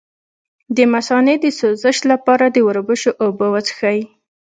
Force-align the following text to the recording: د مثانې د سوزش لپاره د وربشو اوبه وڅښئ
د 0.75 0.77
مثانې 0.93 1.35
د 1.43 1.45
سوزش 1.59 1.97
لپاره 2.11 2.45
د 2.49 2.57
وربشو 2.67 3.11
اوبه 3.23 3.47
وڅښئ 3.53 3.99